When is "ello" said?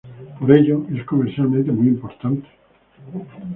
0.51-0.83